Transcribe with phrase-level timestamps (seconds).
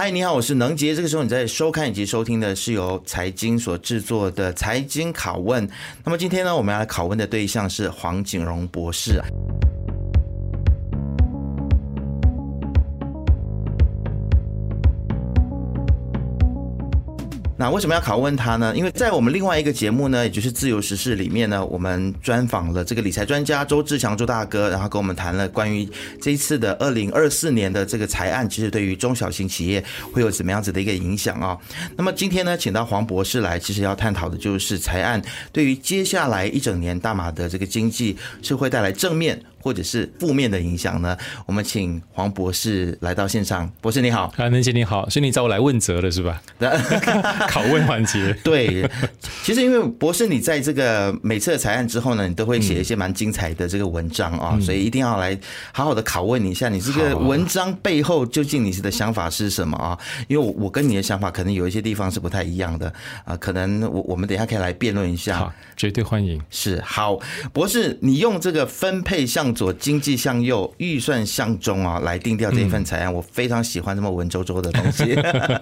[0.00, 0.94] 嗨，你好，我是能杰。
[0.94, 5.66] 这个时候你在收看以及收听的是由财经所制作的《财经拷问》。
[6.04, 9.20] 那么今天呢，我们要来拷问的对象是黄景荣博士。
[17.60, 18.72] 那为什么要拷问他呢？
[18.76, 25.86] 因为在我们另外一个节目呢，也就是自由时事里面呢，我们专访了这个理财专家周志强周大哥，然后跟我们谈了关于
[26.22, 31.58] 这一次的二零二四年的这个财案，其实对于中小型企业会有怎么样子的一个影响啊？
[31.96, 35.20] 那么今天呢，请到黄博士来，其实要探讨的就是财案
[35.50, 39.42] 对于接下来一整年大马的这个经济是会带来正面。
[39.68, 41.14] 或者是负面的影响呢？
[41.44, 43.70] 我们请黄博士来到现场。
[43.82, 46.40] 博士你好，啊，能姐你好，所以你找我来问责了是吧？
[46.58, 48.32] 拷问环节。
[48.42, 48.88] 对，
[49.42, 55.38] 其实因为博士你在这个每次的裁案之后呢，你都会写一些蛮精彩的这个文章啊，嗯、所以一定要来
[55.70, 59.98] 好好的拷问你一下，你这个文章背后究竟你的想法是什么啊？
[60.28, 62.90] 因为我我跟你的想法可能有一些地方是不太一样的
[63.26, 65.36] 啊，可能我我们等一下可以来辩论一下。
[65.38, 66.40] 好，绝对欢迎。
[66.48, 67.18] 是好，
[67.52, 75.16] 博士，你用这个分配向左，经济向右，预算向中啊，来定调这一份财案，嗯、我非常喜欢这么文绉绉的东西。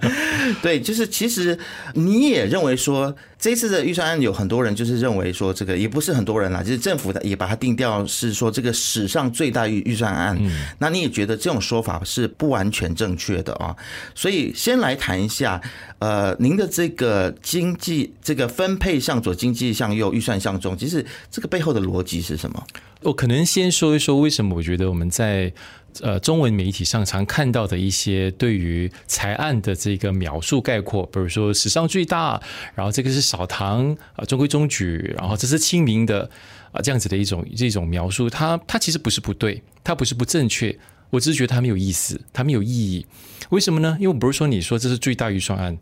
[0.61, 1.58] 对，就是其实
[1.94, 10.37] 你也认为说，这次的预算案有很多人就是认为说，这个也不是很多人啦，就是政府的也把它定调是说这个史上最大预预算案。
[10.41, 13.77] 嗯、那你也觉得这种说法是不完全正确的啊？
[14.15, 15.61] 所以先来谈一下，
[15.98, 22.62] 呃，您的这个经济这个分配向左，经济向右，预算向中，其实这个背后的逻辑是什么？
[23.03, 25.53] 我可能先说一说为什么我觉得我们在
[26.02, 32.41] 呃中文媒体上常看到的一些对于财案的这个描述概括，比如说史上最大，
[32.75, 36.28] 然后这个是少糖啊中规中矩，然后这是亲民的
[36.72, 40.78] 啊这样子的一种这种描述，它它其实不是不对，它不是不正确，
[41.11, 43.06] 我只是觉得它没有意思，它没有意义。
[43.50, 43.97] 为什么呢？
[44.00, 45.78] 因为我不是说你说这是最大预算案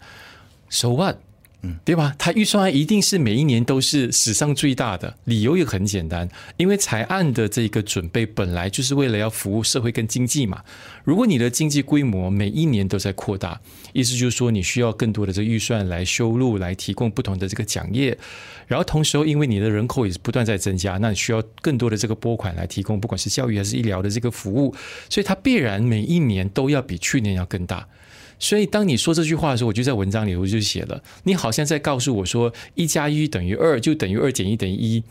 [0.68, 1.16] ，so what？
[1.84, 2.14] 对吧？
[2.18, 10.62] 他预算一定是每一年都是史上最大的，理由也很简单，因为财案的这个准备本来就是为了要服务社会跟经济嘛。
[11.04, 13.60] 如果你的经济规模每一年都在扩大，
[13.92, 18.16] 意思就是说你需要更多的这预算来修路，来提供不同的这个奖业，
[18.66, 24.74] 然后同时因为你的人口也是不断在增加，那你需要更多的这个拨款来提供，不管是教育还是医疗的这个服务，
[25.10, 27.86] 所以它必然每一年都要比去年要更大。
[28.44, 35.02] 所以，当你说这句话的时候，我就在文章里我就写了，你好像在告诉我说，一加一等于二，就等于二减一等于一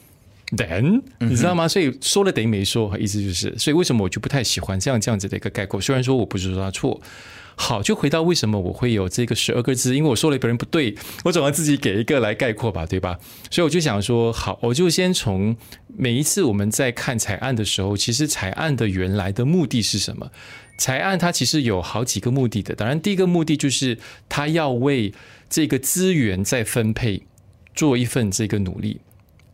[0.55, 1.67] ，then 你知道吗？
[1.67, 5.81] 所以说了等于没说，意思就是，所以为什么我就不太喜欢这样这样子的一个概括？
[5.81, 7.01] 虽然说我不是说他错，
[7.55, 13.17] 好，就回到为什么我会有这个十二个字，因为我说了别人不对，我总要自己给一个来概括吧，对吧？
[13.49, 15.57] 所以我就想说，好，我就先从
[15.97, 20.29] 每一次我们在看彩案的时候，其实彩案的原来的目的是什么？
[20.83, 25.13] 财案它其实有好几个目的的，当然第一个目的就是它要为
[25.49, 27.23] 这个资源再分配
[27.73, 28.99] 做一份这个努力。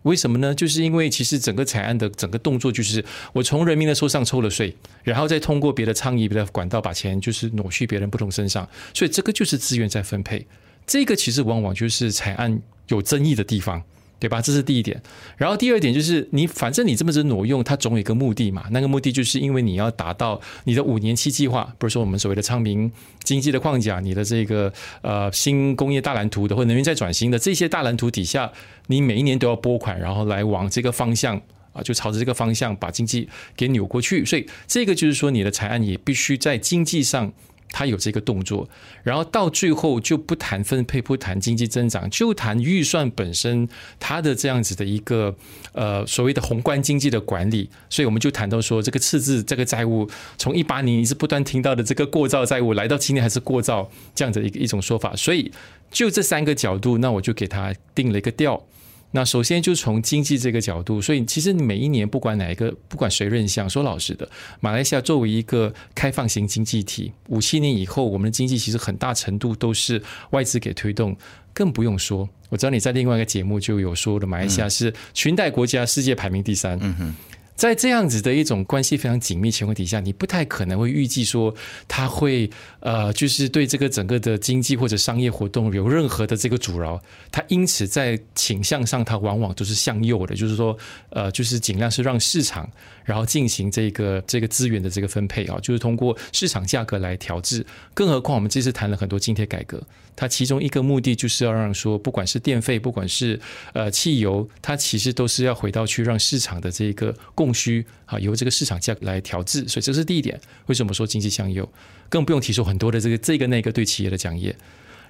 [0.01, 0.55] 为什么呢？
[0.55, 10.47] 就是因为其实整个财案的整个动作就是我从人民的手上抽了税，然后再通过别的倡议、别的管道把钱就是挪去别人不同身上，所以这个就是资源再分配。
[10.87, 13.83] 这个其实往往就是财案有争议的地方。
[14.19, 14.41] 对吧？
[14.41, 15.01] 这是第一点。
[15.37, 18.65] 然后第二点就是，你反正你这么子挪用，它总有一个目的嘛。
[18.71, 22.91] 那个目的就是因为你要达到你的五年期计划，比如说我们所谓的昌明
[23.23, 24.71] 经济的框架，你的这个
[25.01, 28.51] 呃新工业大蓝图的或能源再转型的这些大蓝图底下，
[28.87, 31.41] 你每一年都要拨款，然后来往这个方向
[31.71, 34.25] 啊，就朝着这个方向把经济给扭过去。
[34.25, 37.31] 所以这个就是说，你的财案也必须在经济上。
[37.71, 38.67] 他有这个动作，
[39.03, 43.67] 然后到最后就不谈分配，不谈经济增长，就谈预算本身，
[43.99, 45.35] 它的这样子的一个
[45.73, 47.69] 呃所谓的宏观经济的管理。
[47.89, 55.15] 所以我们就谈到说，这个赤字这个债务，从一八年一直不断听到的这个过造债务，来到今年还是过造这样的一个一种说法。
[55.15, 55.51] 所以
[55.91, 58.63] 就这三个角度，那我就给他定了一个调。
[59.11, 71.17] 那首先就从经济这个角度，所以其实你每一年不管哪一个，不管谁任相，说老实的，马来西亚作为一个开放型经济体，五七年以后，我们的经济其实很大程度都是外资给推动，
[71.53, 76.77] 更不用说，我知道你在另外一个节目就有说的，马来西亚是裙带国家，世界排名第三。
[76.81, 77.15] 嗯哼。
[77.59, 81.53] 在这样子的一种关系非常紧密情况底下，你不太可能会预计说
[81.89, 86.97] 他会呃，就是对这个整个的经济或者商业活动有任何的这个阻挠。
[87.29, 90.77] 它因此在倾向上，它往往都是向右的，就是说
[91.09, 92.69] 呃，就是尽量是让市场
[93.03, 97.65] 然后进行这个这个资源的这个分配啊，就是通过市场价格来调制。
[97.93, 99.85] 更何况我们这次谈了很多津贴改革，
[100.15, 103.37] 它其中一个目的就是要让说，不管是电费，不管是
[103.73, 109.67] 呃汽油，它其实都是要回到去让市场的这个供供需啊，由这个市场价格来调制。
[109.67, 110.39] 所以这是第一点。
[110.67, 111.67] 为什么说经济向右？
[112.07, 114.53] 更不用提出很多的这个这个那个对企业的讲义。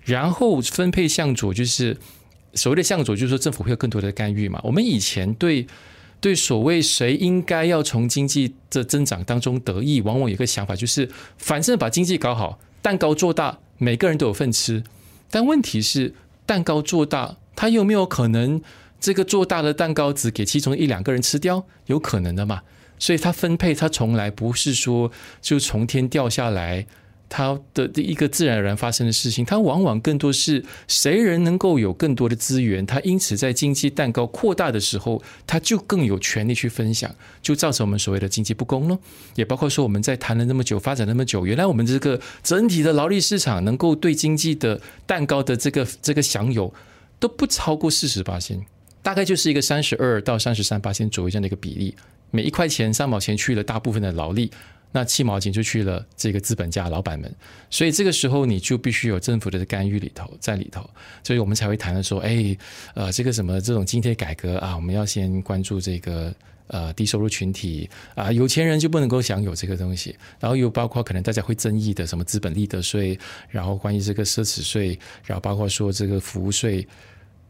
[0.05, 1.97] 然后分配向左，就是
[2.53, 4.59] 所谓的向左，就是说政府会有更多的干预嘛。
[4.63, 5.67] 我们以前对
[6.21, 14.83] 对所谓谁应该要从经济的增长当中得益，往往有个想法，就是反正把经济搞好，蛋糕做大，每个人都有份吃。
[15.29, 16.13] 但问题是，
[16.45, 18.61] 蛋糕做大，它有没有可能
[18.99, 21.65] 这个做大的蛋糕只给其中一两个人吃掉？
[21.85, 22.61] 有可能的嘛。
[22.97, 25.11] 所以它分配，它从来不是说
[25.41, 26.85] 就从天掉下来。
[27.31, 38.97] 它的一个自然而然发生的事情，它往往更多是谁人能够有更多的资源，它因此在经济蛋糕扩大的时候，它就更有权利去分享，就造成我们所谓的经济不公咯。
[39.35, 46.73] 也包括说我们在谈了那么久，发展那么久，原来我们这个整体的劳力市场能够对经济的蛋糕的这个这个享有
[47.19, 48.59] 都不超过四十八仙，
[49.01, 51.95] 大概就是一个三十二到三十三八千左右这样的一个比例，
[52.31, 54.51] 每一块钱三毛钱去了大部分的劳力。
[54.91, 57.31] 那七毛钱就去了这个资本家老板们，
[57.69, 60.89] 所以这个时候你就必须有政府的干预里头在里头，
[61.23, 62.57] 所以我们才会谈的说，哎，
[62.95, 66.33] 呃，这个什么这种津贴改革啊，我们要先关注这个
[66.65, 73.15] 呃低收入群体啊，有钱人就不能够享有这个东西，然后又包括可能大家会争议的什么资本利得税，
[73.47, 76.87] 然后关于这个奢侈税，然后包括说这个服务税，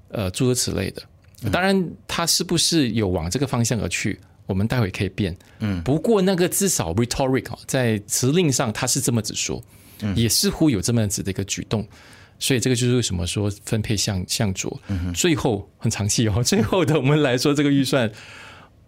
[0.09, 1.01] 呃，诸如此类的。
[1.51, 4.19] 当然，它是不是有往这个方向而去？
[4.45, 9.63] 我们待会可以变，嗯，不过那个至少 rhetoric 在辞令上他是这么子说，
[10.15, 11.87] 也似乎有这么样子的一个举动，
[12.39, 14.81] 所以这个就是为什么说分配向向左，
[15.13, 16.41] 最后很长期哦。
[16.43, 18.11] 最后的我们来说这个预算，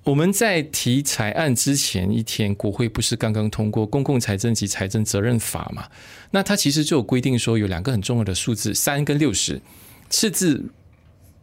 [0.04, 5.86] 我们在提财案之前一天，国会不是刚刚通过《公共财政及财政责任法》嘛？
[6.32, 9.62] 那它其实就有规定说有两个很重要的数字，三跟六十，
[10.10, 10.66] 赤字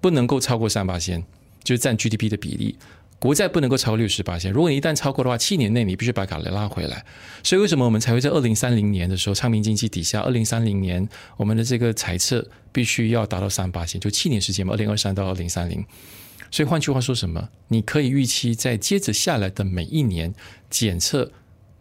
[0.01, 1.25] 不能够超过三八线，
[1.63, 2.77] 就是占 GDP 的比例。
[3.21, 7.05] 国债不能够超过六十八线如果你一旦超过的话，七年内你必须把卡雷拉回来。
[7.43, 11.07] 所以为什么我们才会在二零三零年的时候，昌明经济底下，二零三零年
[11.37, 15.85] 我们的这个财测必须要达到三八线，就七年时间嘛，二零二三到二零三零。
[16.53, 17.49] 所以换句话说什么？
[17.67, 20.33] 你可以预期在接着下来的每一年
[20.71, 21.29] 检测，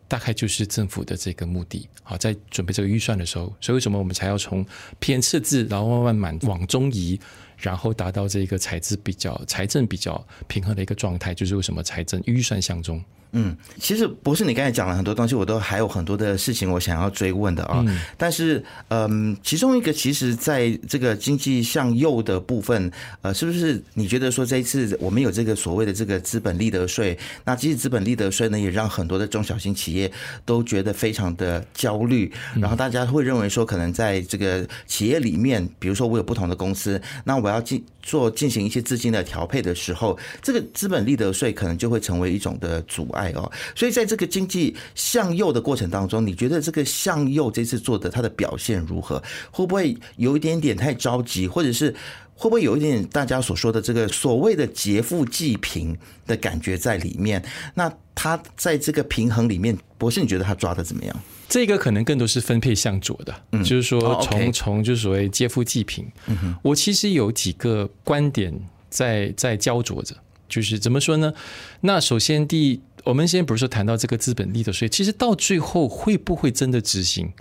[0.07, 1.87] 大概就是政府的这个目的。
[2.01, 4.65] 好，在准备这个预算的时候，所以为什么我们才要从
[4.97, 7.19] 偏赤字，然后慢慢往中移？
[7.57, 13.03] 然后达到这个财政比较财政比较平衡的一个状态，就是为什么财政预算项中。
[13.31, 17.83] 嗯，其实博士，你刚才讲了很多东西，我都还有很多的事情我想要追问的啊。
[17.85, 22.91] 嗯、但是，嗯，其中一个，其实在这个经济向右的部分，
[23.21, 27.17] 呃，是不是你觉得说这一次我们有这个所谓的这个资本利得税？
[27.43, 30.11] 那其实资本利得税呢，也让很多的中小型企业
[30.45, 32.31] 都觉得非常的焦虑。
[32.55, 43.16] 然后大家会认为说，可能在这个企业里面，比如说我有不同的公司，那我要进做进行一些资金的调配的时候，这个资本利得税可能就会成为一种的阻碍。
[43.17, 49.21] 爱哦，所以在这个经济向右的过程当中，你觉得这个向右这次做的它的表现如何？
[49.51, 51.91] 会不会有一点点太着急，或者是
[52.35, 55.97] 会不会有一点大家所说的这个所谓的劫富济贫
[56.27, 57.43] 的感觉在里面？
[57.73, 61.19] 那他在这个平衡里面，博士你觉得他抓的怎么样？
[61.49, 66.05] 这个可能更多是分配向左的，嗯、就是说从从就是所谓劫富济贫。
[66.27, 68.53] 嗯哼，我其实有几个观点
[68.89, 70.15] 在在焦灼着。
[70.49, 71.33] 就是怎么说呢？
[71.81, 77.31] 那首先，第一，我们先不是说谈到这个资本利得税，其实到最后会不会真的执行，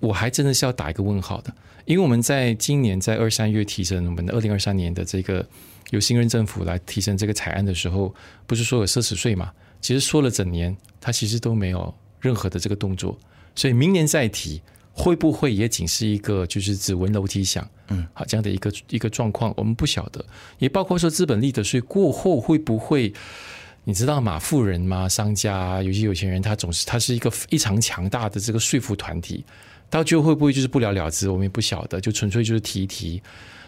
[0.00, 1.54] 我还真的是要打一个问号的。
[1.84, 5.46] 因为我们在今年在二三月提升我们的二零二三年的这个
[5.90, 8.12] 由新任政府来提升这个财案的时候，
[8.48, 9.52] 不是说有奢侈税嘛？
[9.80, 13.16] 其实说了整年，他其实都没有任何的这个动作，
[13.54, 14.60] 所以明年再提。
[14.94, 20.22] 会不会也仅是一个就是只闻楼梯响，嗯，好这样的一个一个状况，我们不晓得。
[20.58, 23.10] 也包括说资本利得税过后会不会，
[23.84, 24.38] 你知道马？
[24.38, 29.44] 富人吗，商家，有些有钱人，他总是他是一个非常强大的这个说服团体，
[29.90, 31.28] 到最后会不会就是不了了之？
[31.28, 33.20] 我们也不晓得，就纯粹就是提一提。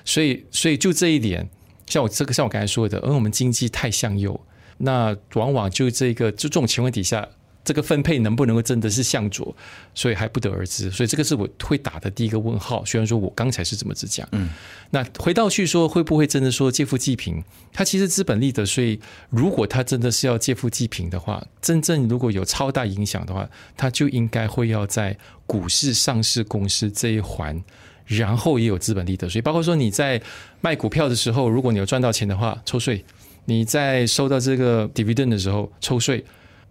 [0.05, 1.49] 所以，所以就这一点，
[1.87, 4.41] 像我这个像我刚才说的，因为我们经济太向右，
[4.79, 7.29] 那往往就这个就这种情况底下。
[7.65, 9.57] 这个分配能不能够真的是向左，
[9.95, 10.91] 所以还不得而知。
[10.91, 12.85] 所以这个是我会打的第一个问号。
[12.85, 14.51] 虽然说我刚才是这么子讲，嗯，
[14.91, 17.43] 那回到去说会不会真的说借富济贫？
[17.73, 25.17] 它其实资本利得税，如果它真的是要借富济贫的话，真正如果有超大影响的话，它就应该会要在
[25.47, 27.65] 股市上市公司这一环，
[28.05, 29.41] 然后也有资本利得税。
[29.41, 30.21] 包括说你在
[30.61, 32.99] 卖股票的时候，如果你有赚到钱的话，抽税；
[33.47, 36.23] 你在收到这个 dividend 的时候，抽税。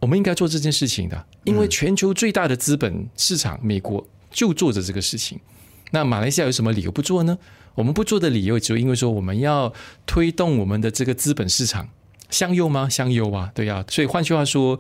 [0.04, 5.40] 我们应该做这件事情的，因为全球最大的资本市场美国就做着这个事情。
[5.92, 7.38] 那马来西亚有什么理由不做呢？
[7.76, 9.74] 我们不做的理由只有因为说我们要
[10.06, 11.88] 推动我们的这个资本市场
[12.30, 12.90] 向右吗？
[12.90, 13.86] 向右啊，对呀、啊。
[13.90, 14.78] 所以换句话说，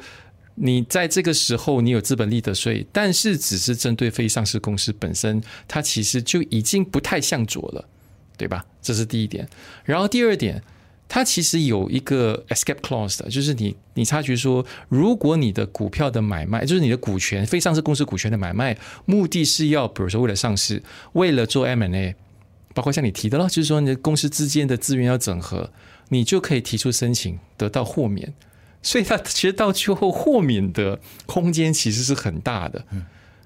[0.55, 7.87] 你在这个时候你有资本利得税，但是只是针对非上市公司本身，它其实就已经不太向左了，
[8.35, 8.65] 对吧？
[8.81, 9.47] 这是第一点。
[9.85, 10.61] 然后第二点。
[11.13, 22.15] 它其实有一个 escape clause 的，就是你你察觉说，如果你的股票的买卖，就是你的股权，非上市公司股权的买卖，目的是要，比如说为了上市，为了做 M&A，
[22.73, 25.69] 包括像你提的了，就是说你的公司之间的资源要整合，
[26.09, 28.33] 你就可以提出申请得到豁免。
[28.81, 32.83] 所以它其实到最后豁免的空间其实是很大的。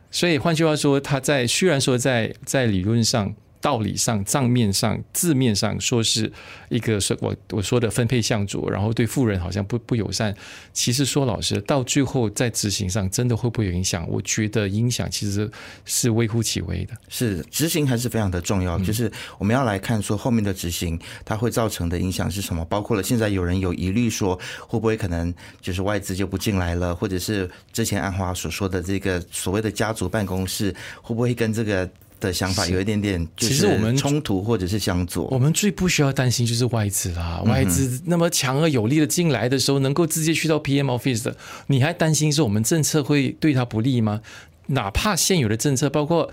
[0.10, 3.36] 所以换句话说，它在虽然说在在理论上。
[3.60, 6.32] 道理上、账面上、字面上说是
[6.70, 10.36] 一个是我我说的分配向左，然后对富人好像不不友善。
[10.74, 14.08] 其实说老实，到最后在执行上，真的会不会有影响？
[14.10, 15.50] 我觉得影响其实
[15.86, 16.94] 是微乎其微的。
[17.10, 31.90] 是执行还是非常的重要，就是我们要来看说后面的执行它会造成的影响是什么，包括了现在有人有疑虑说会不会可能就是外资就不进来了，或者是之前安华所说的这个所谓的家族办公室会不会跟这个。
[32.20, 35.26] 的想法有一点点，其实我们冲突或者是相左。
[35.32, 41.36] 我们最不需要担心就是外资啦，外资那么强而有力的进来的时候，能够直接去到 PM office 的，
[41.68, 44.22] 你还担心说我们政策会对他不利吗？
[44.68, 46.30] 哪怕现有的政策，包括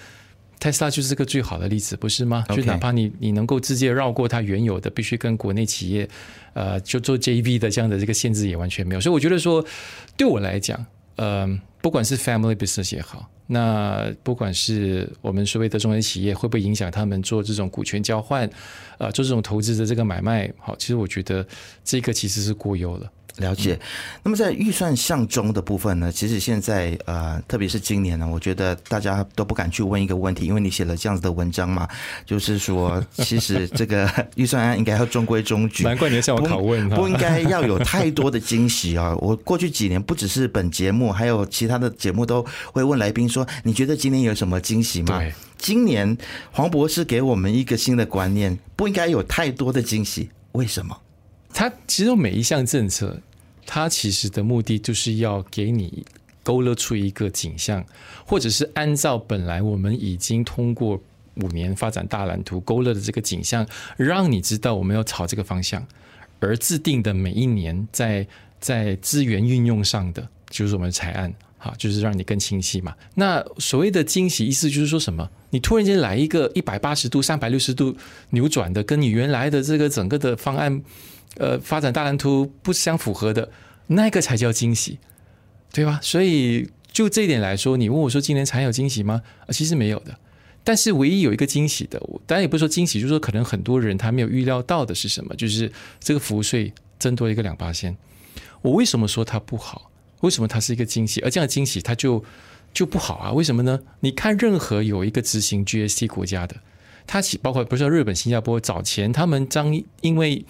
[0.59, 2.45] Tesla 就是个最好的例子，不是吗？
[2.49, 6.09] 就哪怕你你能够直接绕过它原有的必须跟国内企业
[6.55, 9.01] 呃就做 JV 的这样的这个限制也完全没有。
[9.01, 9.65] 所以我觉得说，
[10.17, 10.85] 对我来讲，
[11.17, 11.49] 呃，
[11.81, 13.29] 不管是 family business 也好。
[13.47, 18.49] 那不管是我们所谓的中小企业，会不会影响他们做这种股权交换，
[18.97, 20.51] 呃，做这种投资的这个买卖？
[20.59, 21.47] 好，其实我觉得
[21.85, 23.13] 这个其实是过优了。
[23.39, 23.79] 了解，
[24.23, 31.89] 那么在预算项中的部分呢，其实现在呃，特别是今年呢，我觉得大家都不敢去问一个问题，因为你写了这样子的文章嘛，
[32.25, 35.83] 就是说，其实这个 预算案应该要中规中矩。
[35.83, 39.15] 难怪你要向我拷问，不应该要有太多的惊喜啊！
[39.17, 45.21] 我过去几年不只是本节目，还有其他的节目都会问来宾说，你觉得今年有什么惊喜吗？
[45.59, 46.17] 今年
[46.53, 50.97] 黄博士给我们一个新的观念，不应该有太多的惊喜，为什么？
[51.55, 53.17] 它其实每一项政策，
[53.65, 56.05] 它其实的目的就是要给你
[56.43, 57.83] 勾勒出一个景象，
[58.27, 61.01] 或者是按照本来我们已经通过
[61.37, 63.65] 五年发展大蓝图勾勒的这个景象，
[63.97, 65.87] 让你知道我们要朝这个方向
[66.41, 68.27] 而制定的每一年在
[68.61, 72.95] 在资源运用上的，就是我们的财案，哈，就是让你更清晰嘛。
[73.15, 75.31] 那所谓的惊喜，意思就是说什么？
[75.51, 77.97] 你突然间来一个一百八十度、三百六十度
[78.31, 80.83] 扭转的，跟你原来的这个整个的方案。
[81.37, 83.51] 呃，发展大蓝图不相符合的
[83.89, 84.99] 那个才叫惊喜，
[85.73, 85.99] 对吧？
[86.03, 89.23] 所以就这一点来说，你问我说今年才有惊喜吗？
[89.47, 90.19] 啊，其实没有的。
[90.63, 95.35] 但是唯一有一个惊喜的，当然也不是说惊喜，就是说可能很多人他没有预料到的是什么？
[95.37, 97.95] 就是这个服务税增多一个两八千。
[98.63, 99.91] 我为什么说它不好？
[100.21, 101.21] 为什么它是一个惊喜？
[101.21, 102.25] 而这样的惊喜它就
[102.73, 103.33] 就不好啊？
[103.33, 103.81] 为什么呢？
[104.01, 106.57] 你看任何有一个执行 GST 国家的，
[107.07, 110.47] 它其包括不是日本、新加坡早前他们将因为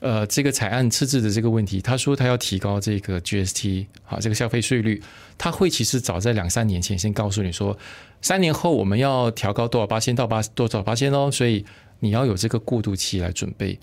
[0.00, 5.02] 呃，这个财案赤字的这个问题，他说他要提高这个 GST 好，这个消费税率，
[5.38, 7.76] 他会其实早在两三年前先告诉你说，
[8.20, 11.64] 三年后我们要调高多少八千到八多少八千哦，所以
[12.00, 13.78] 你要有这个过渡期来准备。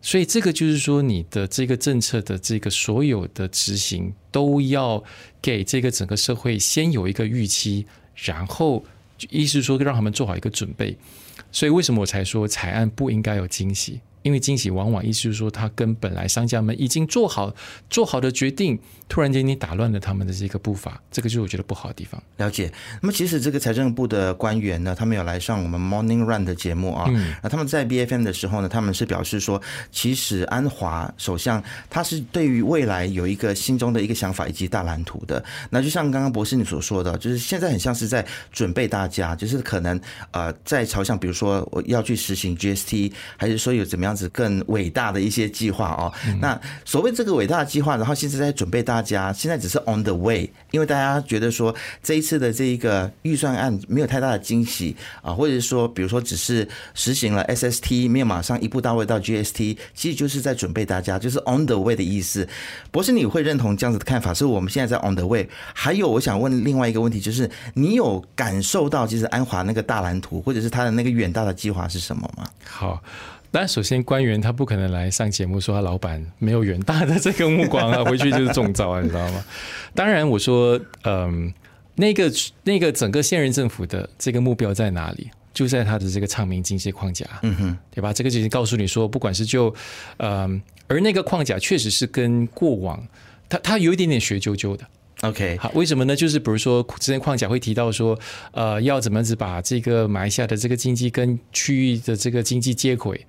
[0.00, 5.02] 所以这个就是说，你的这个政策的这个所有的执行都要
[5.42, 8.84] 给这个整个社会先有一个预期，然后
[9.30, 10.96] 意思说让他们做好一个准备。
[11.50, 14.00] 所以为什么我才说财案不应该有惊喜？
[14.26, 17.54] 因为惊喜往往意思就是说，他跟本来商家们已经做好
[17.88, 18.76] 做好的决定，
[19.08, 22.20] 突然间你打乱了他们的这个步伐，这个就是我觉得不好的地方。
[22.38, 22.72] 了解。
[23.00, 27.08] 那么其实这个财政部的官员呢，他们有来上我们 Morning Run 的节目啊，
[27.40, 35.44] 那他们在 BFM 的时候呢，他们是表示说，其实安华首相他是对于未来有一个心中的一个想法以及大蓝图的。
[35.70, 40.00] 那就像刚刚博士你所说的，就是现在很像是在准备大家，就是可能
[40.32, 44.15] 呃在朝向，比如说我要去实行 GST，还是说有怎么样。
[44.16, 62.48] 子更伟大的一些计划哦，那所谓这个伟大的计划，然后现在在准备大家，现在只是 on the way，因为大家觉得说这一次的这一个预算案没有太大的惊喜啊，或者是说，比如说只是实行了 SST，没有马上一步到位到 GST，其实就是在准备大家，就是 on the way 的意思。
[62.90, 64.32] 博士，你会认同这样子的看法？
[64.32, 65.48] 是我们现在在 on the way。
[65.74, 72.46] 还有，我想问另外一个问题，就是你有感受到，其实安华那个大蓝图，或者是他的那个远大的计划是什么吗？
[72.64, 73.02] 好。
[73.50, 79.44] 但首先，官员他不可能来上节目说他老板没有远大的这个目光啊，回去就是中招啊，你知道吗？
[79.94, 81.52] 当然，我说，嗯，
[81.94, 82.30] 那个
[82.64, 85.30] 那个整个现任政府的这个目标在哪里？
[85.54, 88.12] 就在他的这个唱名经济框架，嗯哼，对吧？
[88.12, 89.74] 这个就已经告诉你说，不管是就，
[90.18, 93.02] 嗯，而那个框架确实是跟过往，
[93.48, 94.84] 它它有一点点学究究的。
[95.22, 96.14] OK，好，为什么呢？
[96.14, 98.18] 就是比如说，之前框架会提到说，
[98.52, 103.26] 呃，要怎么子把这个马来西亚的这个经济跟区域的这个经济接轨。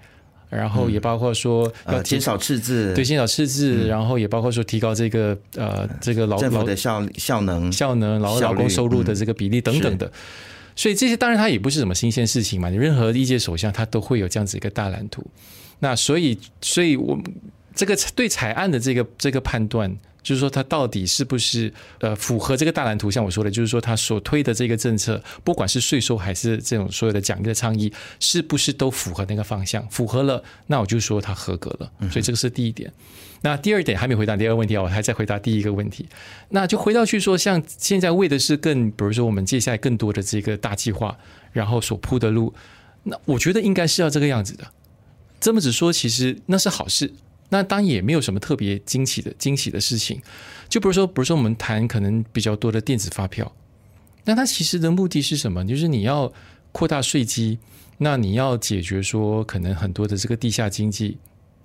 [0.50, 10.10] 然后也包括说要减少赤字，对，减少赤字，然后也包括说提高这个呃这个劳政府的效效能、效能，然后劳工收入的这个比例等等的。
[10.74, 15.22] 所以这些当然它也不是什么新鲜事情嘛，你任何一届首相他都会有这样子一个大蓝图。
[15.79, 17.20] 那所以，所以我
[17.75, 19.94] 这个对采案的这个这个判断。
[20.27, 23.10] 就是说，它到底是不是呃符合这个大蓝图？
[23.10, 29.88] 像我说的，就是说，他所推的这个政策，不管是税收还是这种所有的奖励的倡议，是不是都符合那个方向？
[29.89, 31.89] 符合了，那我就说它合格了。
[32.12, 32.91] 所以这个是第一点。
[33.41, 36.05] 那第二点还没回答第二个问题啊，我还在回答第一个问题。
[36.50, 41.17] 那就回到去说，像现在为的是更，比如说我们接下来更多的这个大计划，
[41.53, 42.53] 然后所铺的路，
[43.03, 44.67] 那我觉得应该是要这个样子的。
[45.39, 47.13] 这么子说，其实那是好事。
[47.50, 50.22] 那当然也没有什么特别惊喜的惊喜的事情，
[50.68, 53.51] 就比如说，比如说我们谈可能比较多的电子发票，
[54.25, 55.66] 那它其实的目的是什么？
[55.66, 56.32] 就是你要
[56.72, 57.58] 扩大税基，
[57.98, 61.18] 那你要解决说可能很多的这个地下经济，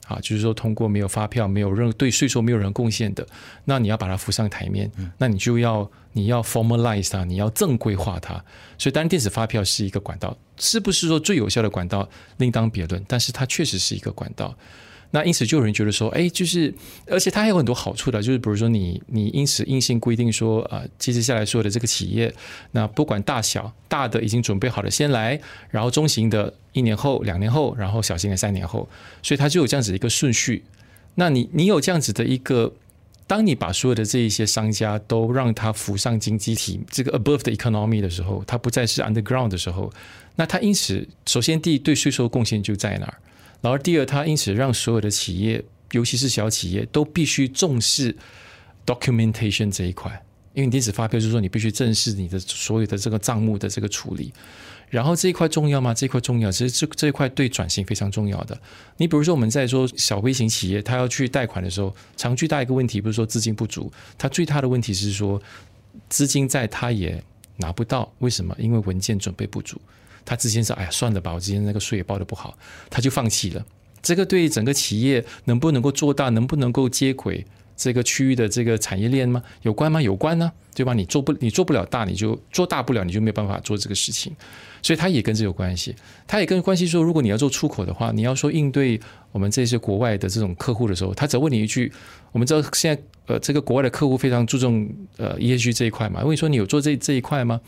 [0.07, 3.27] 啊，就是说通过没有发票、没有任对税收没有人贡献的，
[3.65, 8.35] 那你要把它浮上台面，那你就要你要 formalize 它，你要正规化它。
[8.79, 14.57] 所以当然电子发票是一个管道，是不是说最有效的管道另当别论，但是它确实是一个管道。
[15.15, 16.73] 那因此就有人觉得说，哎，就是，
[17.07, 22.35] 而且它还有很多好处的，就是比如说你你因此硬性规定说，啊，接接下来所有的这个企业，
[22.71, 25.39] 那不管大小，大的已经准备好了先来，
[25.69, 28.89] 然后中型的一年后、两年后，然后小型的三年后，
[29.23, 30.65] 所以它就有这样子一个顺序。
[31.17, 32.73] 那你你有这样子的一个，
[33.27, 39.93] 当你把所有的这一些商家都让它浮上经济体这个 above the economy 的时候，它不再是 underground 的时候，
[40.37, 43.15] 那它因此首先第一对税收贡献就在那儿。
[43.63, 48.15] 然后第二，它因此让所有的企业，尤其是小企业，都必须重视
[48.85, 54.31] documentation 这一块，因为电子发票就是说你必须正视你的所有的这个账目的这个处理。
[54.91, 55.95] 然后这一块重要吗？
[55.95, 58.61] 这一块重要，其实这这一块对转型非常重要的。
[58.99, 65.41] 你比如说我们在说小微型企业，他要去贷款的时候，常最大一个问题不是说资金不足，他最大的问题是说
[66.11, 67.25] 资金在他也
[67.57, 68.55] 拿不到，为什么？
[68.59, 69.81] 因为文件准备不足。
[70.25, 72.57] 他之前说：“哎呀，算了吧，我之前那个税也报得不好，
[72.91, 73.65] 他就放弃了。
[74.03, 77.45] 这个对整个企业能不能够做大，能不能够接轨
[77.77, 79.43] 这个区域的这个产业链吗？
[79.63, 80.03] 有关吗？
[80.03, 80.93] 有关呢，对吧？
[80.93, 84.35] 你做不，你做不了大，你就做大不了，你就没有办法做这个事情。
[84.83, 85.95] 所以他也跟这有关系。
[86.27, 91.93] 他也跟关系说，如果你要做出口的话，你要说应对我们这些国外的这种客户的时候，他只问你一句：
[92.33, 96.25] 我们知道现在呃，这个国外的客户非常注重呃 ESG 这一块嘛？
[96.25, 97.61] 问你说你有做这这一块吗？”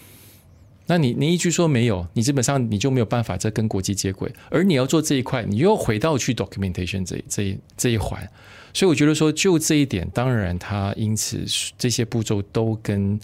[0.87, 8.29] 那你你一句说没有，你基本上你就没有办法再跟国际接轨，而你要做这一块，你又要回到去 documentation 这这一这一环，
[8.73, 11.45] 所以我觉得说就这一点，当然它因此
[11.79, 13.19] 这些步骤都跟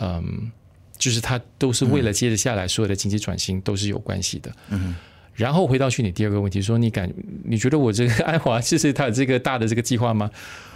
[0.00, 0.50] 嗯，
[0.96, 4.94] 就是它都是为了接着下来所有的经济转型都是有关系的，嗯。
[5.34, 7.10] 然后回到去你第二个问题，说你感
[7.44, 10.30] 你觉得我这个安华其实他有这个大的这个计划吗？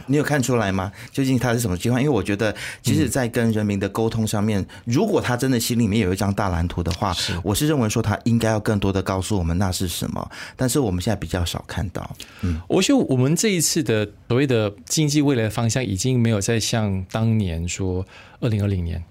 [0.08, 0.92] 你有看出来吗？
[1.10, 2.00] 究竟他是什么计划？
[2.00, 10.30] 因为我觉得，其实，在跟人民的沟通上面，如果他真的心里面有一张大蓝图的话，我是认为说他应该要更多的告诉我们那是什么。
[10.54, 12.08] 但是我们现在比较少看到。
[12.42, 18.06] 嗯，我觉得我们这一次的所谓的经济未来的方向，已经没有再像当年说
[18.40, 19.02] 二零二零年。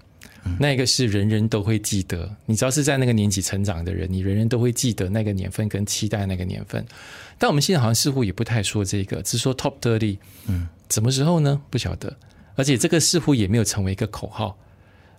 [0.58, 6.84] 那个是人人都会记得，你只要是在那个年纪成长的人，你人人都会记得那个年份跟期待那个年份。
[7.38, 11.60] 但我们现在好像似乎也不太说这个，只说 Top Thirty，嗯，什么时候呢？
[11.70, 12.16] 不晓得。
[12.54, 14.58] 而且这个似乎也没有成为一个口号，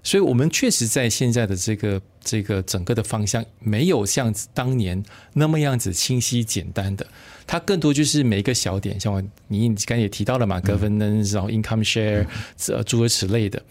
[0.04, 7.06] 所以我们确实在现在的这个这个整个的方向，没有像当年那么样子清晰简单的，
[7.46, 12.26] 它更多就是每一个小点，像我你刚才也提到了嘛，Governance，然后 Income Share，
[12.70, 13.62] 呃，诸如此类的。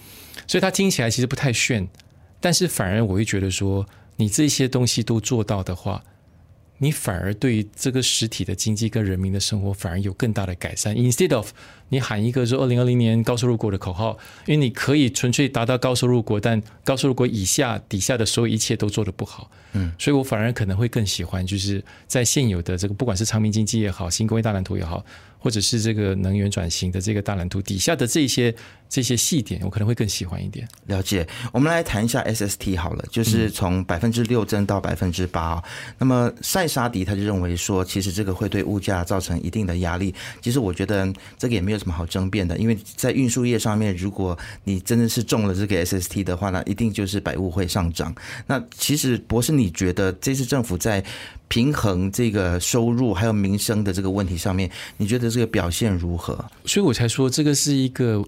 [0.47, 1.89] 所以它听起来其实不太炫，
[2.41, 3.87] 但是反而我会觉得说，
[4.17, 6.05] 你这些东西都做到的话，
[6.79, 10.95] 你反而对这个实体的经济跟人民的生活反而有更大的改善。
[10.95, 11.51] Instead of
[11.89, 19.51] 你喊一个说二零二零年高收入国的口号，因为你可以纯粹达到高收入国，但高收入国以下底下的所有一切都做得不好。
[19.77, 25.05] 嗯，所以我反而可能会更喜欢，就是在现有的这个不管是长明经济也好，新工业大蓝图也好。
[25.39, 28.53] 或者是这个能源转型的这个大蓝图底下的这些
[28.89, 30.67] 这些细点，我可能会更喜欢一点。
[30.87, 35.63] 了解，我们来谈一下 SST 好了，就是从百分之六增到百分之八。
[35.99, 40.13] 那么塞沙迪他就认为说，其实这个会对物价造成一定的压力。
[40.41, 48.13] 其实我觉得这个也没有什么好争辩的，因为在运输业上面，如果你真的是中了这个 SST 的话，那一定就是百物会上涨。
[48.49, 51.05] 那其实博士，你觉得这次政府在
[51.49, 56.45] 平衡这个收入还有民生的这个问题上面，你觉得这个表现如何？
[56.65, 58.25] 所以我才说这个是一个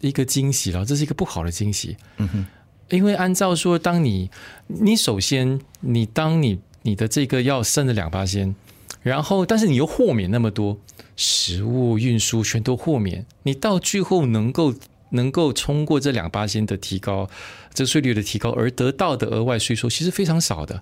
[0.00, 1.96] 一个惊喜了，这是一个不好的惊喜。
[2.18, 2.46] 嗯哼，
[2.90, 4.30] 因为按照说，当你
[4.66, 8.54] 你首先你当你你的这个要升了两八仙，
[9.02, 10.78] 然后但是你又豁免那么多
[11.16, 14.74] 食物运输全都豁免，你到最后能够
[15.14, 17.28] 能够冲过这两八千的提高，
[17.72, 20.80] 这个税率的提高而得到的额外税收其实非常少的。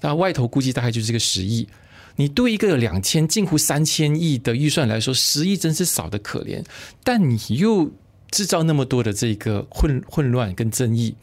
[0.00, 1.68] 那外头估计大概就是个十亿，
[2.16, 6.62] 你对一个两千近乎三千亿的预算来说，十亿真是少的可怜。
[7.02, 7.90] 但你又
[8.30, 11.14] 制造那么多的这个混混乱跟争议，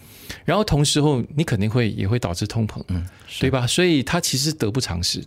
[0.46, 3.06] 然后同时候你肯定会也会导致通膨，嗯，
[3.40, 3.68] 对吧？
[3.68, 5.22] 所以它其实得不偿失。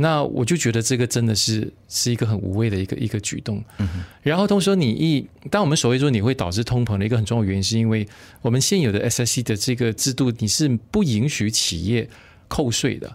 [0.00, 3.62] 那我就觉得这个真的是是一个很无谓的一个一个举动。
[3.78, 3.88] 嗯，
[4.22, 8.08] 然后同时说你一，当我们所谓说你会导致通膨的一个很重要的原因，是因为
[8.40, 12.08] 我们现有的 SSC 的这个制度，你是不允许企业。
[12.52, 13.08] 扣税的，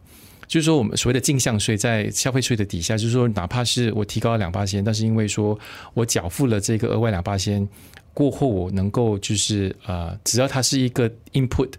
[0.48, 5.60] 就是说我们所谓的进项税在消费税的底下，就是说哪怕是我提高了两八千，但是因为说
[5.94, 7.68] 我缴付了这个额外两八千
[8.14, 11.70] 过后，我能够就是呃，只要它是一个 input，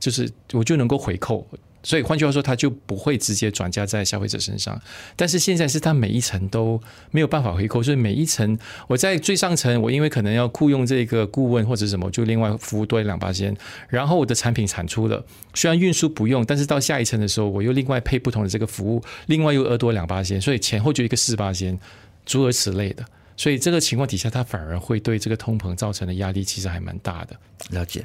[0.00, 1.46] 就是我就能够回扣。
[1.84, 4.80] 所以换句话说，它就不会直接转嫁在消费者身上。
[5.14, 6.80] 但是现在是它每一层都
[7.12, 13.56] 没有办法回扣，所以每一层我在最上层，我因为可能要雇佣这个顾问或者什么，就另外服务多一两八千。
[13.88, 21.78] 然后我的产品产出了，虽然运输不用，但是到下一层的时候，我又另外配不同的这个服务，另外又额多两八千，所以前后就一个四八千，
[22.24, 23.04] 诸如此类的。
[23.36, 27.36] 所以这个情况底下，它反而会对这个通膨造成的压力其实还蛮大的。
[27.70, 28.04] 了解。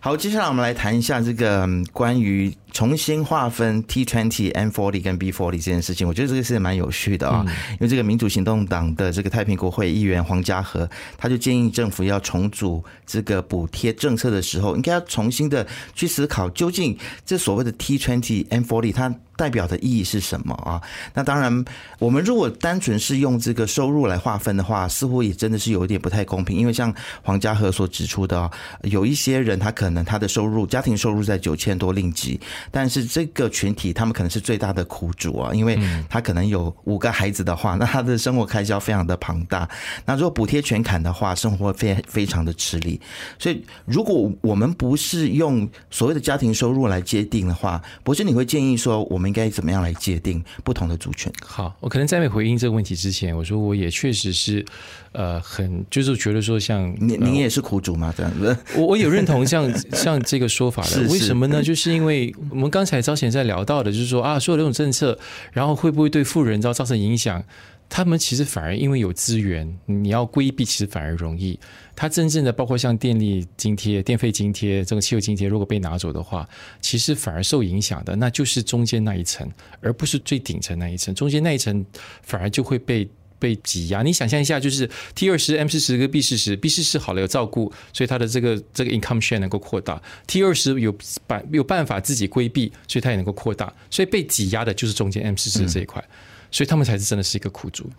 [0.00, 6.06] 好，接下来我们来谈一下这个关于重新划分 T20、M40 跟 B40 这件事情。
[6.06, 20.80] 我觉得这个是蛮有趣的啊，因为这个民主行动党的这个太平国会议员黄家和，他就建议政府要重组这个补贴政策的时候，应该要重新的去思考，究竟这所谓的 T20、M40 它代表的意义是什么啊？
[21.12, 21.64] 那当然，
[21.98, 26.56] 我们如果单纯是用这个收入来划分的话，似乎也真的是有一点不太公平。
[26.56, 28.48] 因为像黄家和所指出的，
[28.82, 39.68] 有一些人他可能他的收入家庭收入在九千多令吉，但是这个群体他们可能是最大的苦主啊，因为他可能有五个孩子的话，那他的生活开销非常的庞大。
[40.06, 42.98] 那如果补贴全砍的话，生活会非非常的吃力。
[43.38, 49.34] 所以，如果我们不是用所谓的家庭收入来界定的话，博士你会建议说我们。
[49.34, 51.32] 应该怎么样来界定不同的族群？
[51.44, 54.64] 好，我可能在没回应这个问题之前，我说我也确实是，
[55.10, 58.14] 呃，很就是觉得说像，像你，你也是苦主嘛？
[58.16, 61.08] 这样子，我我有认同像 像这个说法的是。
[61.08, 61.60] 为什么呢？
[61.60, 65.18] 就是因为我们刚才早前在聊到的，就是说啊，所有这种政策，
[65.52, 67.44] 然后会不会对富人造造成影响？
[67.88, 71.58] 他们其实反而因为有资源，你要规避其实反而容易。
[71.96, 76.48] 它真正的包括像电力津贴、电费津贴、这个汽油津贴，如果被拿走的话，
[76.80, 79.48] 其实反而受影响的那就是中间那一层，
[79.80, 81.12] 而不是最顶层那一层。
[81.14, 81.84] 中间那一层
[82.22, 83.08] 反而就会被
[83.44, 84.02] 被挤压。
[84.02, 90.00] 你想象一下，就是 T 二十、M 四十跟 B 四十，B 四十好了有照顾，所以它的这个这个 income share 能够扩大。
[90.26, 93.70] T 二十有办有办法自己规避，所以它也能够扩大。
[93.90, 96.02] 所以被挤压的就是中间 M 四十这一块。
[96.08, 96.14] 嗯
[96.54, 97.90] 所以他们才是真的是一个苦主。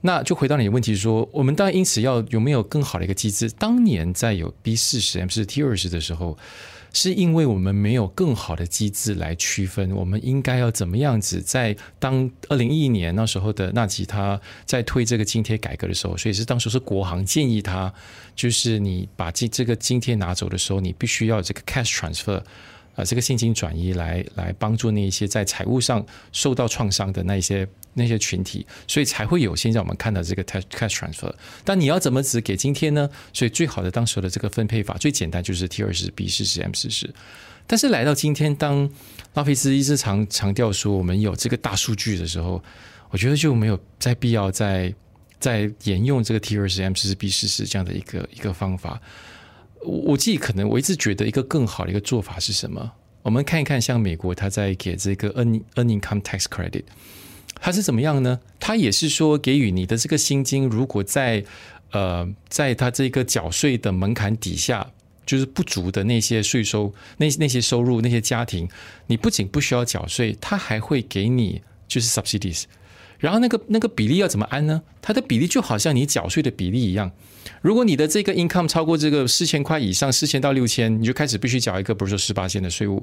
[0.00, 3.50] 那就回到你的问题说，我们当然因此要有没有更好的一个机制？
[3.50, 6.38] 当年在有 B 四十 M 四 T 二十的时候，
[6.98, 11.42] 是因为我们没有更好的机制来区分，我们应该要怎么样子？
[11.42, 17.92] 在当二零一一年那时候的纳吉他在推这个津贴改革的时候，所以是当时是国行建议他，
[18.34, 22.42] 就是你把这这个津贴拿走的时候，你必须要这个 cash transfer。
[22.96, 31.32] 啊，这个现金转移来来帮助那些在财务上受到创伤的那些那些群体，所以才会有现在我们看到这个 cash transfer。
[31.62, 33.08] 但你要怎么只给津贴呢？
[33.32, 37.12] 所以最好的当时的这个分配法最简单就是 T 二十 B 四十 M 四十。
[37.66, 38.88] 但是来到今天，当
[39.34, 42.62] 拉菲斯一直强强调说我们有这个大数据的时候，
[43.10, 44.94] 我觉得就没有再必要再
[45.38, 49.00] 再沿用这个 T 二十 M 四十 B 四十这样的一个一个方法。
[49.82, 52.92] 我我自己可能我一直觉得一个更好的一个做法是什么？
[53.22, 56.84] 我们看一看，像美国，他在给这个 earn earn income tax credit，
[57.60, 58.38] 它是怎么样呢？
[58.60, 61.44] 它也是说给予你的这个薪金，如果在
[61.90, 64.92] 呃，在它这个缴税的门槛底下，
[65.24, 68.68] 就是不足的那些税收，那那些收入那些家庭，
[69.06, 72.64] 你不仅不需要缴税，它还会给你就是 subsidies。
[73.18, 74.82] 然后那个那个比例要怎么安呢？
[75.00, 77.10] 它的比例就好像你缴税的比例一样。
[77.62, 83.02] 如果你的这个 income 超过这个四千块以上，四千到六千，你就开始必须缴一个，比如说十八千的税务，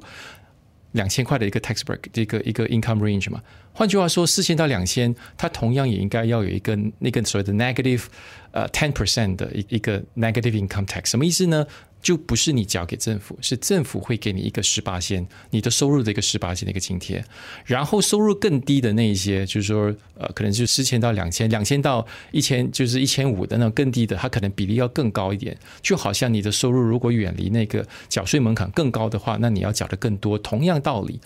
[0.91, 3.41] 两千块的一个 tax break，一个一个 income range 嘛。
[3.73, 8.03] 换句话说，四千到两千，它同样也应该要有一个那个所谓的 negative
[8.51, 11.65] 呃 ten percent 的一一个 negative income tax，什么意思呢？
[12.03, 17.23] 就不是你交给政府，是政府会给你一个十八仙，你的收入的一个十八仙的一个津贴。
[17.65, 25.57] 然后收入更低的那一些，就是说，呃，可能就四千到两千，两千到一千，就是一千五的那种更低的，它可能比例要更高一点。
[25.81, 30.37] 就好像你的收入如果远离那个缴税门槛更高的话，那你要缴的更多。
[30.37, 31.21] 同样道理，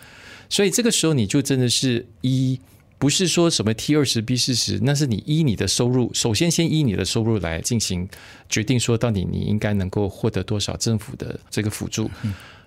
[0.48, 2.60] 所以这个时候你就真的是一。
[3.00, 8.10] 不是说什么 T 二十 B 四十，那是你依你的收入，首先先依你的收入来进行
[8.50, 12.10] 决定，说到底你应该能够获得多少政府的这个辅助。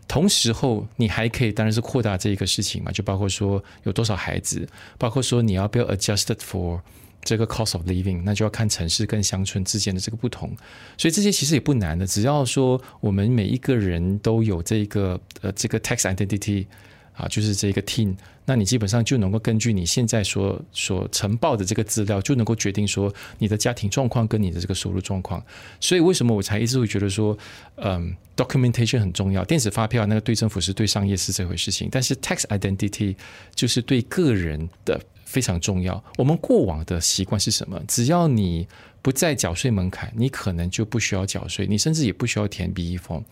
[0.06, 6.80] 同时候你还可以当然是扩大这一个事情嘛，就包括说有多少孩子，包括说你要不要 adjusted for
[7.24, 10.56] 这个 cost of living，那就要看城市跟乡村之间的这个不同。
[10.96, 16.66] 所以这些其实也不难的，只要说我们每一个人都有这个呃这个 tax identity。
[17.12, 18.14] 啊，就是这个 team，
[18.50, 25.40] 那你基本上就能够根据你现在所所呈报的这个资料，就能够决定说你的家庭状况跟你的这个收入状况。
[25.78, 27.38] 所以为什么我才一直会觉得说，
[27.76, 29.44] 嗯，documentation 很重要。
[29.44, 33.14] 电子发票那个对政府是对商业是这回事情，但是 tax identity
[33.54, 36.02] 就是对个人的非常重要。
[36.18, 37.80] 我们过往的习惯是什么？
[37.86, 38.66] 只要你
[39.00, 43.22] 不在缴税门槛，你可能就不需要缴税，你甚至也不需要填 BE form。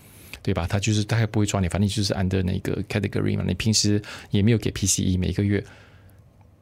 [0.42, 0.66] 对吧？
[0.68, 3.44] 他就是大概不会抓你，反正就是 under 那个 category 嘛。
[3.46, 5.64] 你平时也没有给 PCE 每个月，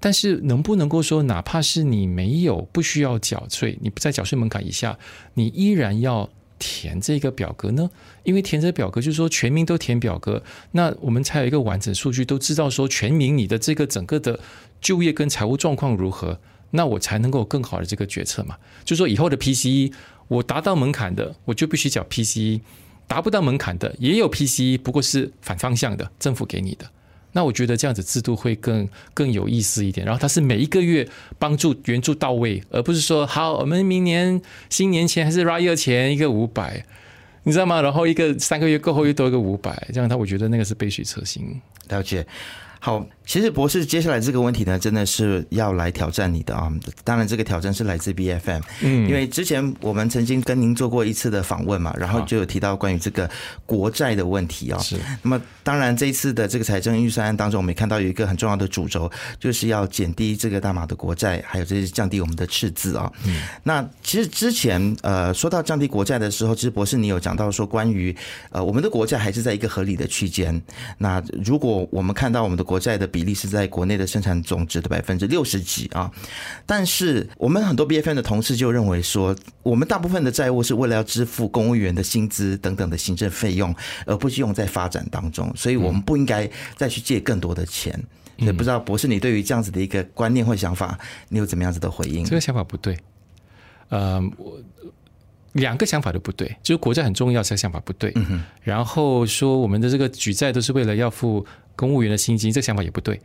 [0.01, 4.99] 但是能不能够说，哪怕是你没有不需要缴税，你不在缴税门槛以下，
[5.35, 7.91] 你依然要填这个表格呢？
[8.25, 14.41] 因为填这表格就是说全民都填表格，那我们才有一个完整数据，都知道说全民你的这个整个的
[14.81, 18.57] 就业跟财务状况如何，那我才能够更好的这个决策嘛。
[18.85, 19.93] 就说以后的 PCE，
[20.29, 22.61] 我达到门槛的，我就必须缴 PCE。
[23.07, 26.85] 达不到门槛的也有 PCE，不过是反方向的，政府给你的。
[27.33, 30.07] 那我觉得这样子制度会更更有意思一点。
[30.07, 31.07] 然后它是每一个月
[31.39, 34.41] 帮助援助到位，而不是说好我们明年
[34.71, 36.85] 新年前还是 rua 前一个五百，
[37.43, 37.83] 你知道吗？
[37.83, 41.61] 然后一个三个月过后又多一个五百，这样他我觉得那个是杯水车薪。
[41.89, 42.27] 了解。
[42.79, 46.71] 好，其实博士接下来这个问题呢，真的是要来挑战你的啊！
[47.03, 53.29] 当然，这个挑战是来自 BFM，嗯，因为之前我们曾经跟您做过一次的访问嘛，然后就有提到关于这个
[53.65, 54.79] 国债的问题啊。
[54.79, 54.97] 是。
[55.23, 59.11] 那么，当然这一次的这个财政预算案当中，我们也看到有一个很重要的主轴，
[59.41, 63.11] 就是要减低这个大马的国债，还有就是降低我们的赤字啊。
[63.25, 63.43] 嗯。
[63.65, 68.15] 那其实之前呃说到降低国债的时候，其实博士你有讲到说，关于
[68.51, 70.63] 呃我们的国债还是在一个合理的区间。
[70.99, 76.13] 那如果我们看到我们的国国债的比例是在国内的生产总值的百分之六十几啊，
[76.67, 83.75] 但是我们很多 B F N 的同事就认为说，我们大部分的债务是为了要支付公务员的薪资等等的行政费用，
[84.05, 87.99] 而不是用在发展当中，所以我们不应该再去借更多的钱。
[88.37, 90.99] 也不知道博士，你对于这样子的一个观念或想法，
[91.31, 92.23] 你有怎么样子的回应？
[92.27, 92.95] 这个想法不对，
[93.89, 94.61] 呃，我
[95.57, 98.13] 两个想法都不对，就是国债很重要，这个想法不对。
[98.15, 101.45] 嗯，然后说我们的这个举债都是为了要付。
[101.79, 103.21] 公务员的薪金，这个想法也不对。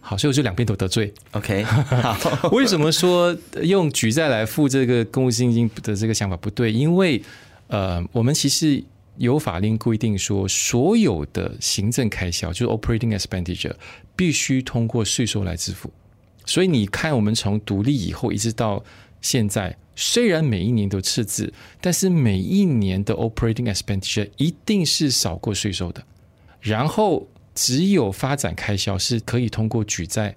[0.00, 1.14] 好，所以我就两边都得罪。
[1.30, 3.32] OK， 好，为什么说
[3.62, 6.72] 用举债来付这个公务薪金的这个想法不对？
[6.72, 7.22] 因为
[7.68, 8.82] 呃，我们其实
[9.18, 13.74] 有法令规定说，所有的行政开销就是 operating expenditure
[14.16, 15.88] 必须通过税收来支付。
[16.44, 18.82] 所以你看，我们从独立以后一直到
[19.20, 26.04] 现在，虽然每一年都赤字，但是每一年的 operating expenditure 一定是少过税收的。
[26.60, 27.28] 然后。
[27.56, 30.34] 只有发展开销是可以通过举债，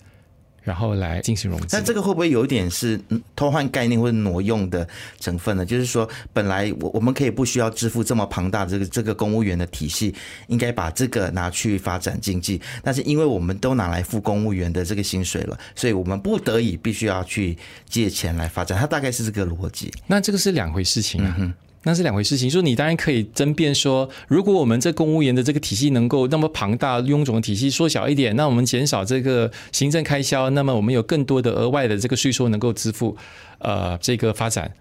[0.67, 1.77] 然后来进行融资。
[1.77, 2.99] 那这个会不会有一点是
[3.37, 4.85] 偷换概念或者挪用的
[5.17, 5.65] 成分呢？
[5.65, 10.13] 就是说，本来我我们可以不需要支付这么庞大的这个这个公务员的体系，
[10.47, 12.61] 应该把这个拿去发展经济。
[12.83, 18.77] 但是因为我们都拿来付公务员的这个薪水了，所以我们不得已必须要去借钱来发展。
[18.77, 19.89] 它大概是这个逻辑。
[20.05, 21.33] 那这个是两回事情啊。
[21.39, 22.37] 嗯那是两回事。
[22.37, 33.15] 情，说你当然可以争辩说，如果我们这公务员的这个体系能够那么庞大、臃肿的体系缩小一点，那我们减少这个行政开销，那么我们有更多的额外的这个税收能够支付，
[33.59, 34.71] 呃，这个发展。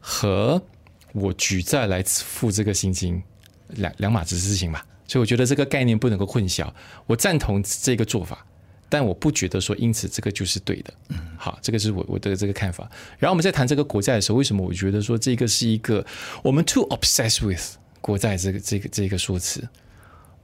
[0.00, 0.60] 和
[1.12, 3.22] 我举债来付这个薪金
[3.68, 6.66] 两两码子事情嘛，所以我觉得这个概念不能够混淆，
[7.06, 8.44] 我赞同这个做法。
[8.92, 10.92] 但我不觉得说，因此这个就是对的。
[11.08, 12.86] 嗯，好，这个是我我的这个看法。
[13.18, 16.04] 然后我们在谈这个国债的时候，为什么我觉得说这个是一个
[16.42, 19.66] 我们 too obsessed with 国债这个这个这个说辞？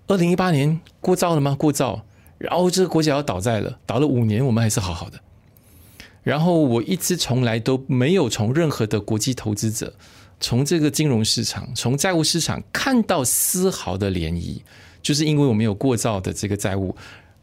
[0.07, 1.55] 二零一八年过造了吗？
[1.59, 2.07] 过造，
[2.39, 5.21] 然后这个国家要倒债了，倒了五年，我们还是好好的。
[6.23, 9.93] 然后我一直从来都没有从任何的国际投资者，
[10.41, 14.63] 从这个金融市场、从债务市场看到丝毫的涟漪，
[15.03, 16.97] 就是因为我们有过造的这个债务，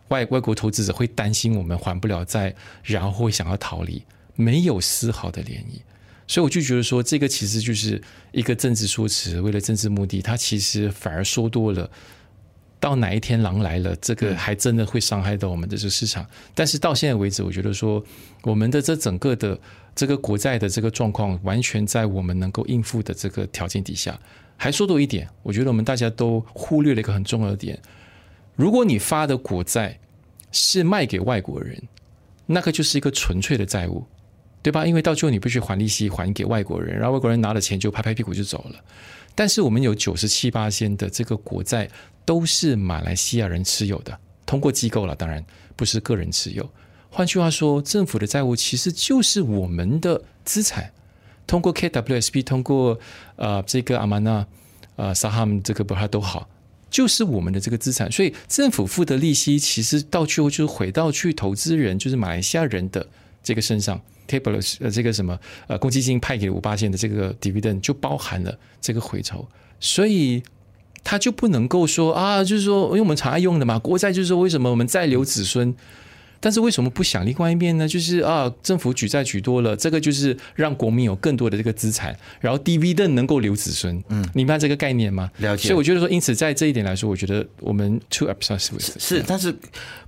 [0.09, 4.03] 外外国投资者会担心我们还不了债，然后会想要逃离，
[4.35, 5.81] 没有丝毫的涟漪。
[6.27, 11.89] 所以我就觉得说，这个其实就是一个政治说辞，为了政治目的，它其实反而说多了。
[12.77, 16.23] 到哪一天狼来了，这个还真的会伤害到我们的这个市场。
[16.53, 18.03] 但是到现在为止，我觉得说
[18.43, 19.59] 我们的这整个的
[19.95, 24.19] 这个国债的这个状况，完全在我们能够应付的这个条件底下。
[24.55, 27.79] 还说多一点，我觉得我们大家都忽略了一个很重要的点：
[28.55, 29.99] 如果你发的国债
[30.51, 31.81] 是卖给外国人，
[32.45, 34.05] 那个就是一个纯粹的债务。
[34.63, 34.83] 对吧？
[34.83, 38.83] 因为到最后你必须还利息还给外国人，然后外国人拿了钱就拍拍屁股就走了。
[39.35, 41.87] 但是我们有九十七八仙的这个国债
[42.25, 46.67] 都是马来西亚人持有的，通过机构了，当然不是个人持有。
[47.11, 50.91] 换句话说，政府的债务其实就是我们的资产，
[51.45, 52.99] 通过 KWSP，通过
[53.35, 54.47] 呃这个阿玛纳
[54.95, 56.49] 呃萨哈姆这个不哈都好，
[56.95, 58.10] 就是我们的这个资产。
[58.12, 63.05] 所以政府付的利息其实到最后就回到去投资人，就是马来西亚人的
[63.43, 63.99] 这个身上。
[64.27, 69.47] table 呃，这个什么呃，公积金派给五八线的这个 dividend 就包含了这个回酬，
[69.79, 70.41] 所以
[71.03, 75.75] 他就不能够说啊，就是说，因为我们常爱用的嘛，国债就是说，为什么我们再留子孙？
[76.45, 77.88] 但是为什么不想另外一面呢？
[77.88, 83.95] 就是啊，政府举债举多了，这个就是让国民有更多的这个资产，然后 dividend 能够留子孙。
[84.10, 85.31] 嗯，你明白这个概念吗？
[85.38, 85.63] 了解。
[85.63, 89.51] 所以我觉得说，因此在这一点来说，我觉得我们 two episodes 是，是，但是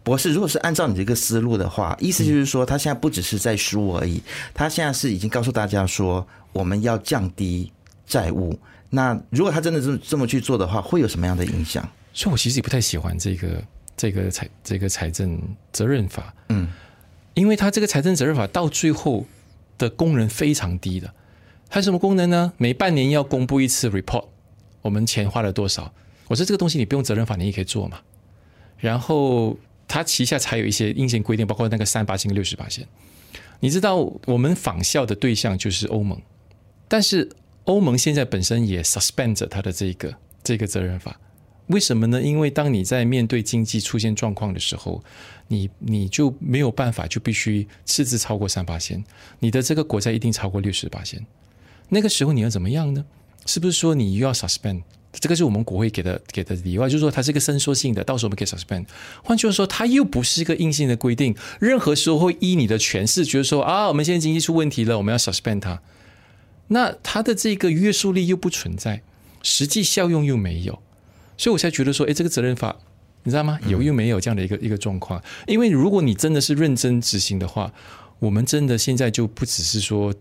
[0.03, 4.21] 博士，如果是按照你这个思路的话，意思就是说，他现在不只是在输而已，
[4.53, 6.23] 他现在是已经告诉大家说，
[6.53, 7.71] 我们要降低
[8.05, 8.55] 债务。
[8.91, 11.83] 那如果他真的这么这么去做的话，会有什么样的影响？
[12.13, 13.59] 所以我其实也不太喜欢这个。
[13.97, 15.41] 这个财这个财政
[15.73, 16.69] 责任法，嗯，
[17.33, 19.25] 因为它这个财政责任法到最后
[19.77, 21.11] 的功能非常低的，
[21.67, 22.53] 它什么功能呢？
[22.57, 24.25] 每半年要公布一次 report，
[24.83, 25.91] 我们钱花了多少？
[26.27, 27.99] 我说这个东西你不用责任法，你也可以做嘛。
[28.77, 29.57] 然后
[29.87, 32.87] 它旗下才有一些硬性规定，包括那个三八线、六十八线。
[33.59, 36.21] 你知道我们仿效的对象就是欧盟，
[36.87, 37.27] 但是
[37.63, 41.19] 欧盟现在本身也 suspend 着它的这个这个责任法。
[41.67, 42.21] 为什么呢？
[42.21, 45.03] 因为当你在面对经济出现状况的时候，
[45.47, 49.03] 你你就没有办法，就必须赤字超过三八线，
[49.39, 51.25] 你的这个国债一定超过六十八线。
[51.89, 53.05] 那个时候你要怎么样呢？
[53.45, 54.81] 是不是说你又要 suspend？
[55.13, 58.85] 这个是我们国会给的给的理由，就是说它是一个伸缩性的，到时候我们可以 suspend。
[59.23, 65.81] 换句话说，它又不是一个硬性的规定，任何时候会依你的诠释，觉得说啊，我们现在经济出问题了，我们要 suspend 它。
[66.67, 69.01] 那它的这个约束力又不存在，
[69.41, 70.81] 实际效用又没有。
[71.37, 72.75] 所以我才觉得说，哎，这个责任法，
[73.23, 73.59] 你知道吗？
[73.67, 75.21] 有又没有这样的一个一个状况。
[75.45, 77.71] 因为如果你真的是认真执行的话，
[78.19, 80.13] 我们真的现在就不只是说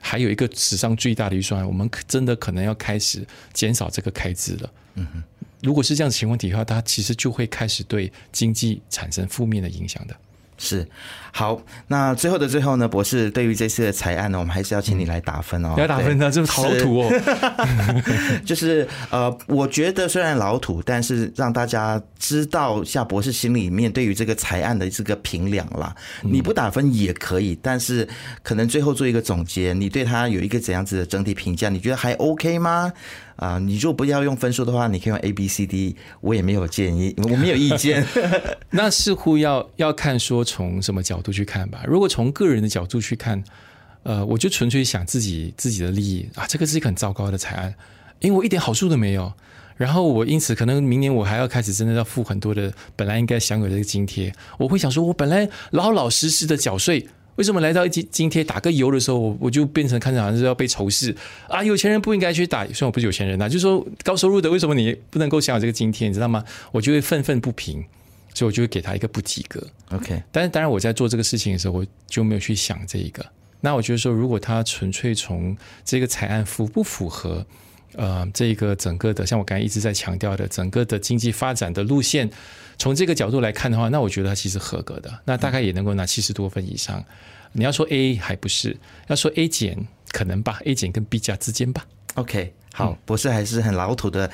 [0.00, 4.72] 还有一个史上最大的预算，我们真的可能要开始减少这个开支了。
[4.94, 5.22] 嗯哼，
[5.62, 10.16] 如果是这样的情况底下，它其实就会开始对经济产生负面的影响的。
[10.62, 10.86] 是，
[11.32, 15.74] 好，那最后的最后呢，博士对于这次的裁案呢，我们还是要请你来打分哦。
[15.78, 17.10] 要打分呢，这是老土哦。
[18.44, 25.96] 就是呃，我觉得虽然老土，但是让大家知道下博士心里面对于这个裁案的这个评量啦。
[26.20, 28.06] 你不打分也可以，但是
[28.42, 31.70] 可能最后做一个总结，你对他有一个怎样子的整体评价？
[31.70, 32.92] 你觉得还 OK 吗？
[33.40, 38.06] 啊，你如果不要用分数的话，你可以用 A、B、C、D，我也没有建议，我没有意见。
[38.68, 41.82] 那似乎要要看说从什么角度去看吧。
[41.86, 43.42] 如果从个人的角度去看，
[44.02, 47.74] 呃，我就纯粹想自己自己的利益啊，这个是一个很糟糕的财案，
[48.18, 49.32] 因为我一点好处都没有。
[49.78, 54.30] 然后我因此可能明年我还要开始真的要付很多的本来应该享有的这个津贴。
[54.58, 57.08] 我会想说，我本来老老实实的缴税。
[57.40, 61.16] 为什么来到津津贴打个油的时候，我我就变成看着好像是要被仇视
[61.48, 61.64] 啊？
[61.64, 66.06] 有钱人不应该去打，虽然我不是有钱人呐、啊，就是说高收入的，为什么你不能够享有这个津贴？
[66.06, 66.44] 你知道吗？
[66.70, 67.82] 我就会愤愤不平，
[68.34, 69.66] 所以我就会给他一个不及格。
[69.92, 73.24] OK，但是当然我在做这个事情的时候，我就没有去想这一个。
[73.62, 77.46] 那我觉得说，如果他纯粹从这个财案符不符合？
[77.96, 82.30] 呃，这个整个的，像我刚才一直在强调的，整个的经济发展的路线，
[82.80, 87.04] 从这个角度来看的话，那我觉得他其实合格的，那大概也能够拿七十多分以上。
[87.52, 88.74] 你要说 A 还不是，
[89.08, 91.84] 要说 A 减可能吧，A 减跟 B 加之间吧。
[92.14, 94.30] OK，好，博士还是很老土的。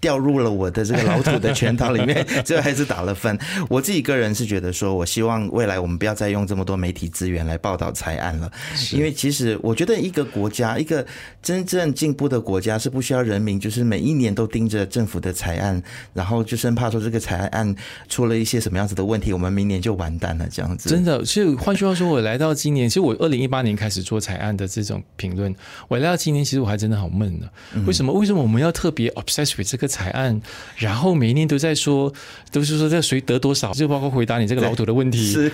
[0.00, 3.38] 掉入了我的这个老土的圈套里面， 最后还是打了分。
[3.68, 8.50] 我自己个人是觉得说，我希望未来我们不要再用这么多媒体资源来报道财案了，
[8.92, 11.04] 因为其实我觉得一个国家，一个
[11.42, 15.82] 真正进步的国家是不需要人民就是每一年都盯着政府的财案，
[16.14, 17.74] 然后就生怕说这个财案
[18.08, 20.88] 出了一些什么样子的问题，我们明年就完蛋了这样子。
[20.88, 25.54] 真的，所以换句话说，我来到今年，其实我二零一八年开始做财案的这种评论，
[25.88, 27.46] 我来到今年，其实我还真的好闷呢。
[27.86, 28.12] 为什么？
[28.12, 30.40] 为什么我们要特别 obsessed with 这个财案？
[30.76, 32.12] 然后每一年都在说，
[32.52, 35.32] 都是说这谁得多少，就包括回答你这个老土的问题。
[35.32, 35.52] 是，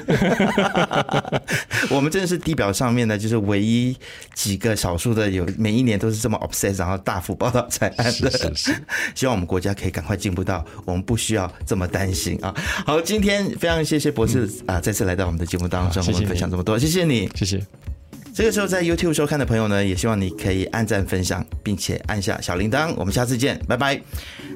[1.90, 3.96] 我们真的是地表上面的，就是唯一
[4.34, 8.30] 几个少数的有每一年都是这么 obsessed，然后大幅报道财案的。
[8.30, 8.76] 是是是。
[9.14, 12.54] 希望我们国家可以赶快进步到我们不需要这么担心啊！
[12.84, 17.95] 好，今天非常谢谢博士啊，再次来到我们的节目当中，我们分享这么多，谢谢你，谢谢。
[18.36, 22.92] 这个时候在 YouTube 收看的朋友呢，也希望你可以按赞、分享，并且按下小铃铛。
[22.94, 23.98] 我们下次见，拜拜。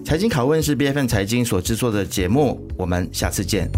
[0.05, 3.71] 财经拷问是 BFN 财经所制作的节目，我们下次见。